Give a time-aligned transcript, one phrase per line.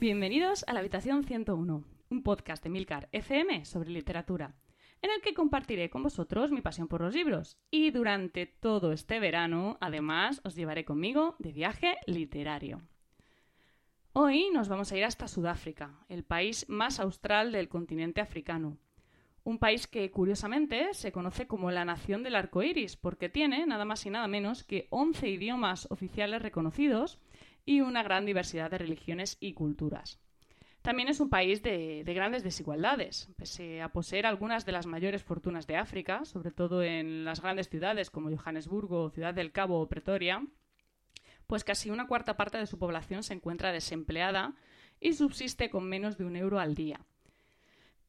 [0.00, 4.54] Bienvenidos a la Habitación 101, un podcast de Milcar FM sobre literatura,
[5.02, 9.18] en el que compartiré con vosotros mi pasión por los libros y durante todo este
[9.18, 12.80] verano, además, os llevaré conmigo de viaje literario.
[14.12, 18.78] Hoy nos vamos a ir hasta Sudáfrica, el país más austral del continente africano.
[19.42, 23.84] Un país que, curiosamente, se conoce como la nación del arco iris, porque tiene nada
[23.84, 27.18] más y nada menos que 11 idiomas oficiales reconocidos
[27.68, 30.18] y una gran diversidad de religiones y culturas.
[30.80, 35.66] También es un país de, grandes desigualdades, pese a poseer algunas de las mayores fortunas
[35.66, 40.42] de África, sobre todo en las grandes ciudades como Johannesburgo, Ciudad del Cabo o Pretoria,
[41.46, 44.54] pues casi una cuarta parte de su población se encuentra desempleada
[44.98, 47.04] y subsiste con menos de un euro al día.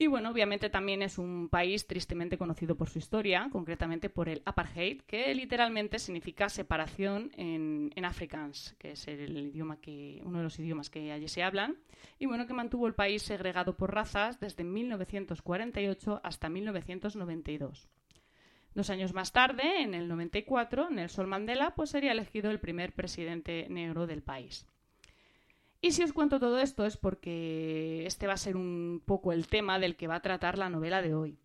[0.00, 4.42] Y bueno, obviamente también es un país tristemente conocido por su historia, concretamente por el
[4.44, 10.44] apartheid, que literalmente significa separación en, en Afrikaans, que es el idioma que, uno de
[10.44, 11.78] los idiomas que allí se hablan,
[12.20, 17.88] y bueno, que mantuvo el país segregado por razas desde 1948 hasta 1992.
[18.74, 23.66] Dos años más tarde, en el 94, Nelson Mandela pues, sería elegido el primer presidente
[23.68, 24.64] negro del país.
[25.80, 29.46] Y si os cuento todo esto es porque este va a ser un poco el
[29.46, 31.38] tema del que va a tratar la novela de hoy.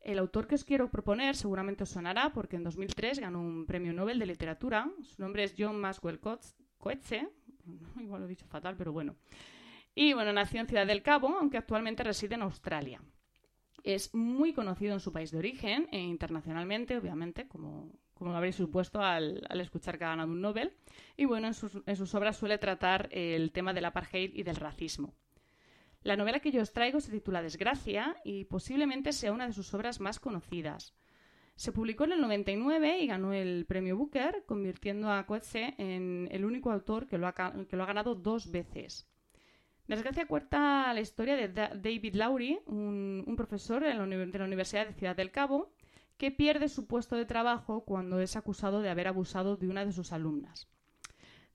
[0.00, 3.92] El autor que os quiero proponer seguramente os sonará porque en 2003 ganó un premio
[3.92, 4.90] Nobel de literatura.
[5.02, 6.20] Su nombre es John Maxwell
[6.78, 7.28] Coetzee.
[8.00, 9.16] Igual lo he dicho fatal, pero bueno.
[9.94, 13.00] Y bueno, nació en Ciudad del Cabo, aunque actualmente reside en Australia.
[13.84, 19.00] Es muy conocido en su país de origen e internacionalmente, obviamente, como, como habréis supuesto
[19.00, 20.72] al, escuchar que ha ganado un Nobel.
[21.16, 25.14] Y bueno, en sus, obras suele tratar el tema del apartheid y del racismo.
[26.02, 29.72] La novela que yo os traigo se titula Desgracia y posiblemente sea una de sus
[29.74, 30.94] obras más conocidas.
[31.54, 36.44] Se publicó en el 99 y ganó el premio Booker, convirtiendo a Coetzee en el
[36.44, 39.06] único autor que lo ha, que lo ha ganado dos veces.
[39.86, 45.14] Desgracia cuenta la historia de David Lowry, un, un profesor de la Universidad de Ciudad
[45.14, 45.72] del Cabo,
[46.22, 49.90] que pierde su puesto de trabajo cuando es acusado de haber abusado de una de
[49.90, 50.68] sus alumnas.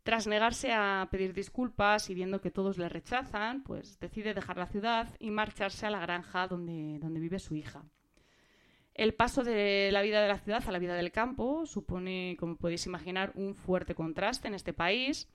[0.03, 4.67] Tras negarse a pedir disculpas y viendo que todos le rechazan, pues decide dejar la
[4.67, 7.85] ciudad y marcharse a la granja donde, donde vive su hija.
[8.93, 12.57] El paso de la vida de la ciudad a la vida del campo supone, como
[12.57, 15.29] podéis imaginar, un fuerte contraste en este país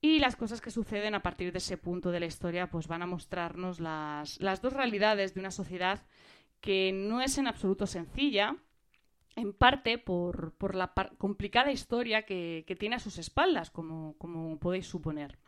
[0.00, 3.02] y las cosas que suceden a partir de ese punto de la historia pues van
[3.02, 6.06] a mostrarnos las, las dos realidades de una sociedad
[6.60, 8.56] que no es en absoluto sencilla
[9.38, 15.38] en parte por, la complicada historia que, tiene a sus espaldas, como, podéis suponer.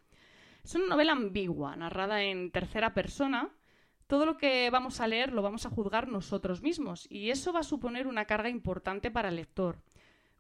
[0.65, 3.51] Es una novela ambigua, narrada en tercera persona.
[4.07, 7.61] Todo lo que vamos a leer lo vamos a juzgar nosotros mismos, y eso va
[7.61, 9.79] a suponer una carga importante para el lector.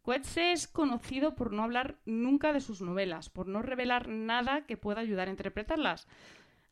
[0.02, 4.76] Coetzee es conocido por no hablar nunca de sus novelas, por no revelar nada que
[4.76, 6.08] pueda ayudar a interpretarlas.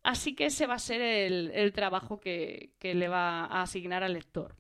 [0.03, 4.57] Así que ese va a ser el, trabajo que le va a asignar al lector.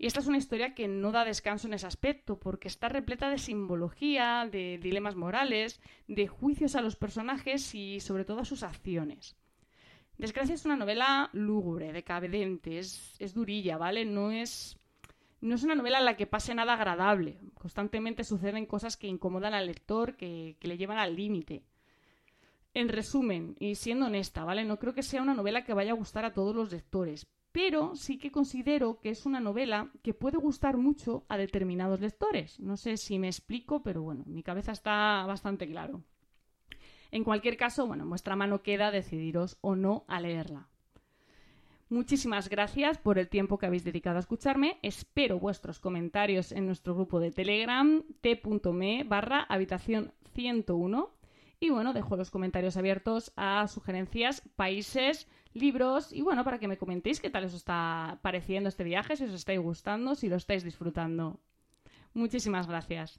[0.00, 3.28] Y esta es una historia que no da descanso en ese aspecto, porque está repleta
[3.28, 5.78] de simbología, de dilemas morales,
[6.08, 9.36] de juicios a los personajes y sobre todo a sus acciones.
[10.16, 14.06] Desgracia es una novela lúgubre, decadente, es, es durilla, ¿vale?
[14.06, 14.78] No es,
[15.42, 17.36] no es una novela en la que pase nada agradable.
[17.52, 21.62] Constantemente suceden cosas que incomodan al lector, que, que le llevan al límite.
[22.72, 24.64] En resumen, y siendo honesta, ¿vale?
[24.64, 27.96] No creo que sea una novela que vaya a gustar a todos los lectores, pero
[27.96, 32.60] sí que considero que es una novela que puede gustar mucho a determinados lectores.
[32.60, 36.02] No sé si me explico, pero bueno, mi cabeza está bastante claro.
[37.10, 40.68] En cualquier caso, bueno, en vuestra mano queda decidiros o no a leerla.
[41.88, 44.78] Muchísimas gracias por el tiempo que habéis dedicado a escucharme.
[44.82, 51.19] Espero vuestros comentarios en nuestro grupo de Telegram t.me barra habitación 101.
[51.62, 56.78] Y bueno, dejo los comentarios abiertos a sugerencias, países, libros y bueno, para que me
[56.78, 60.64] comentéis qué tal os está pareciendo este viaje, si os estáis gustando, si lo estáis
[60.64, 61.38] disfrutando.
[62.14, 63.18] Muchísimas gracias.